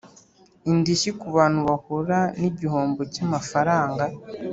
[0.71, 4.03] indishyi ku bantu bahura n igihombo cy amafaranga